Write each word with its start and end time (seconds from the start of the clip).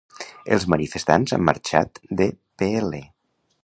Els 0.55 0.65
manifestants 0.75 1.35
han 1.37 1.45
marxat 1.51 2.03
de 2.23 2.31
Pl. 2.63 3.05